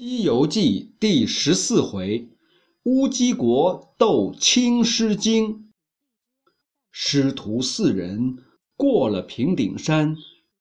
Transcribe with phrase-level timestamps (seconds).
[0.02, 2.30] 《西游记》第十四回，
[2.84, 5.70] 乌鸡国斗青狮精。
[6.90, 8.38] 师徒四人
[8.78, 10.16] 过了平顶山，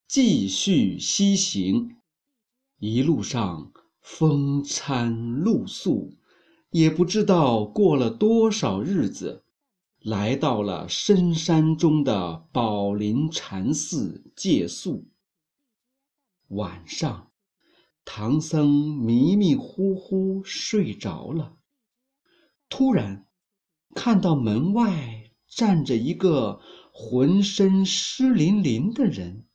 [0.05, 1.95] 继续西行。
[2.79, 3.71] 一路上
[4.01, 6.11] 风餐露宿，
[6.71, 9.45] 也不知道过了多少日子，
[10.01, 15.05] 来到了深山中的宝林禅寺借宿。
[16.49, 17.28] 晚上。
[18.11, 21.53] 唐僧迷迷糊糊睡着了，
[22.67, 23.27] 突然
[23.93, 26.59] 看到门外站着一个
[26.91, 29.45] 浑身湿淋淋的人。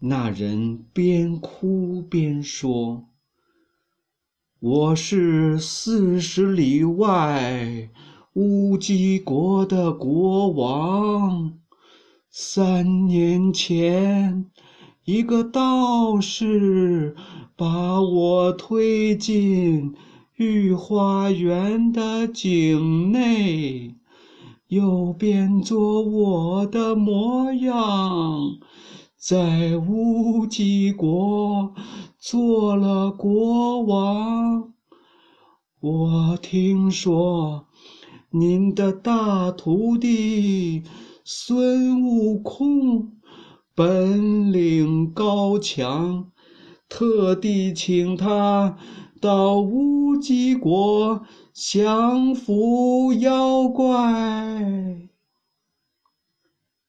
[0.00, 3.08] 那人边哭边说
[4.58, 7.88] ：“我是四十里外
[8.32, 11.56] 乌鸡国的国王，
[12.28, 14.50] 三年前。”
[15.04, 17.16] 一个道士
[17.56, 19.96] 把我推进
[20.36, 23.96] 御花园的井内，
[24.68, 28.58] 又变作我的模样，
[29.16, 31.74] 在乌鸡国
[32.16, 34.72] 做了国王。
[35.80, 37.66] 我听说
[38.30, 40.84] 您的大徒弟
[41.24, 43.20] 孙悟空。
[43.74, 46.30] 本领高强，
[46.90, 48.76] 特地请他
[49.18, 55.08] 到乌鸡国降服妖怪。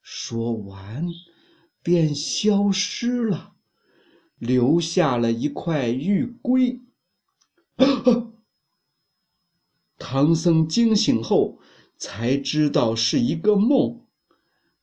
[0.02, 1.08] 说完，
[1.81, 3.54] 便消失了，
[4.38, 6.81] 留下了一块玉龟。
[9.98, 11.59] 唐僧惊醒后，
[11.98, 14.02] 才知道是一个梦，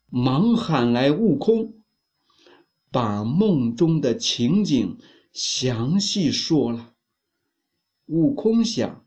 [0.08, 1.74] 忙喊来悟空。
[2.90, 4.98] 把梦中的情景
[5.32, 6.94] 详细说了。
[8.06, 9.06] 悟空想：“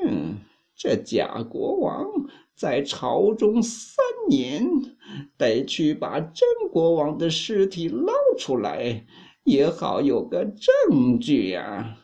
[0.00, 0.38] 嗯，
[0.76, 2.06] 这假国王
[2.54, 3.96] 在朝中三
[4.28, 4.64] 年，
[5.36, 9.04] 得去把真国王的尸体捞出来，
[9.42, 11.98] 也好有个证据呀。”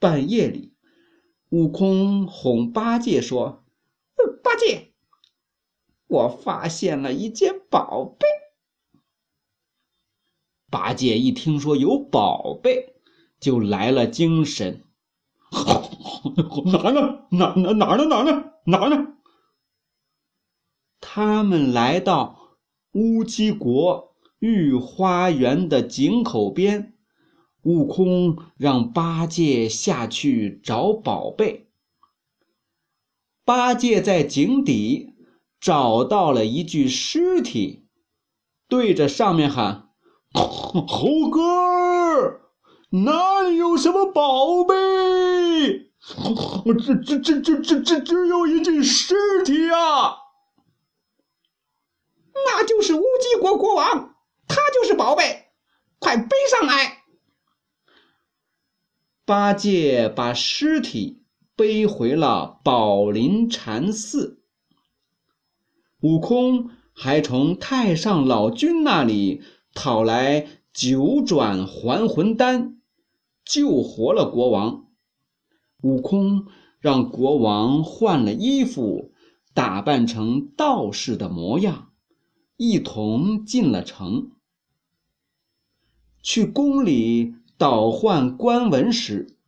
[0.00, 0.74] 半夜里，
[1.50, 3.64] 悟空哄八戒说
[4.42, 4.94] ：“八戒，
[6.08, 8.26] 我发现了一件宝贝。”
[10.70, 12.94] 八戒一听说有宝贝，
[13.40, 14.84] 就来了精神。
[16.66, 17.26] 哪呢？
[17.30, 18.04] 哪哪哪呢？
[18.06, 18.44] 哪呢？
[18.64, 19.14] 哪呢？
[21.00, 22.56] 他们来到
[22.92, 26.94] 乌鸡国御花园的井口边，
[27.62, 31.66] 悟空让八戒下去找宝贝。
[33.44, 35.14] 八戒在井底
[35.58, 37.88] 找到了一具尸体，
[38.68, 39.89] 对着上面喊。
[40.86, 42.40] 猴哥，
[42.90, 45.90] 哪里有什么宝贝？
[46.84, 49.14] 这、这、这、这、这、这只有一具尸
[49.44, 50.16] 体啊！
[52.32, 54.14] 那就是乌鸡国国王，
[54.46, 55.46] 他就是宝贝，
[55.98, 57.04] 快背上来！
[59.24, 61.24] 八戒把尸体
[61.56, 64.42] 背回了宝林禅寺，
[66.00, 69.42] 悟空还从太上老君那里。
[69.74, 72.80] 讨来九转还魂丹，
[73.44, 74.86] 救活了国王。
[75.82, 76.46] 悟空
[76.78, 79.12] 让国王换了衣服，
[79.54, 81.92] 打扮成道士的模样，
[82.56, 84.32] 一同进了城。
[86.22, 89.38] 去宫里倒换官文时，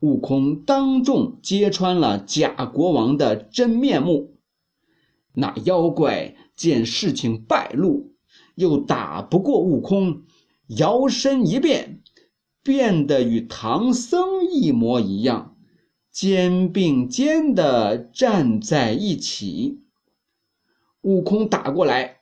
[0.00, 4.36] 悟空当众揭穿了假国王的真面目。
[5.32, 8.14] 那妖怪见事情败露。
[8.60, 10.22] 又打不过悟空，
[10.68, 12.02] 摇身一变，
[12.62, 15.56] 变得与唐僧一模一样，
[16.12, 19.82] 肩并肩的站在一起。
[21.00, 22.20] 悟空打过来，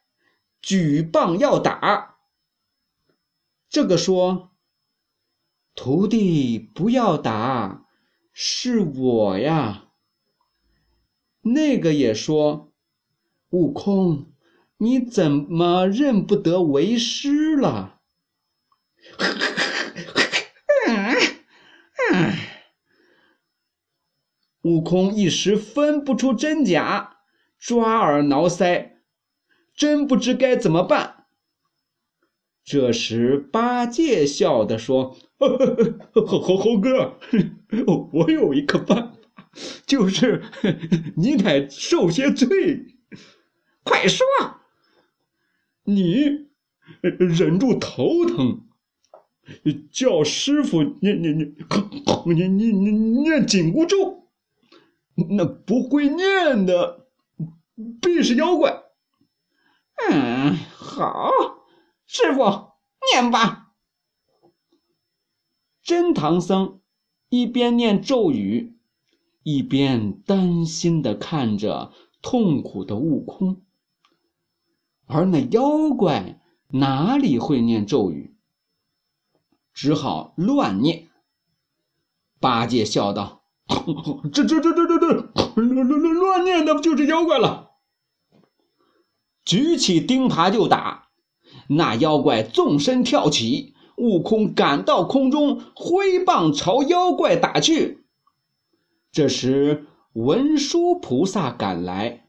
[0.62, 2.18] 举棒要打。
[3.68, 4.52] 这个说
[5.74, 7.86] ：“徒弟不要打，
[8.32, 9.88] 是我呀。”
[11.42, 12.72] 那个也说
[13.50, 14.26] ：“悟空。”
[14.80, 18.00] 你怎么认不得为师了？
[24.62, 27.16] 悟空一时分不出真假，
[27.58, 28.92] 抓耳挠腮，
[29.74, 31.24] 真不知该怎么办。
[32.64, 35.16] 这时八戒笑的说
[36.14, 37.18] ：“猴猴猴哥，
[38.12, 39.18] 我有一个办法，
[39.86, 40.44] 就是
[41.16, 42.98] 你得受些罪，
[43.82, 44.24] 快说。”
[45.88, 46.48] 你
[47.00, 48.66] 忍住头疼，
[49.90, 51.56] 叫师傅念念念
[52.26, 54.28] 念念念念紧箍咒。
[55.30, 57.06] 那不会念的，
[58.02, 58.82] 必是妖怪。
[60.10, 61.30] 嗯，好，
[62.06, 62.42] 师傅
[63.10, 63.72] 念吧。
[65.82, 66.82] 真唐僧
[67.30, 68.78] 一边念咒语，
[69.42, 73.62] 一边担心的看着痛苦的悟空。
[75.08, 76.38] 而那妖怪
[76.68, 78.36] 哪里会念咒语，
[79.72, 81.08] 只好乱念。
[82.38, 83.42] 八戒笑道
[84.32, 85.06] ：“这这这这这这
[85.56, 87.70] 乱乱乱乱念的，就是妖怪了。”
[89.44, 91.08] 举起钉耙就打，
[91.70, 98.04] 那妖怪纵身跳起，悟空赶到空中，挥棒朝妖怪打去。
[99.10, 102.28] 这时文殊菩萨赶来，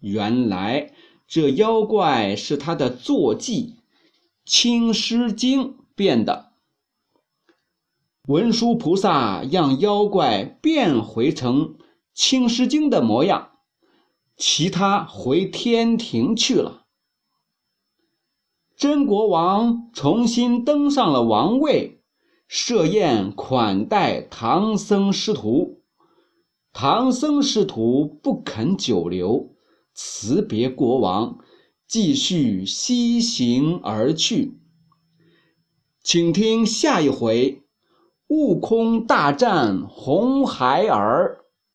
[0.00, 0.92] 原来。
[1.34, 3.76] 这妖怪是他的坐骑
[4.44, 6.52] 青狮精变的。
[8.28, 11.76] 文殊菩萨让妖怪变回成
[12.12, 13.52] 青狮精的模样，
[14.36, 16.84] 其他回天庭去了。
[18.76, 22.02] 真国王重新登上了王位，
[22.46, 25.80] 设宴款待唐僧师徒。
[26.74, 29.51] 唐僧师徒不肯久留。
[29.94, 31.38] 辞别国王，
[31.86, 34.58] 继续西行而去。
[36.02, 37.62] 请听下一回：
[38.28, 41.41] 悟空大战红孩儿。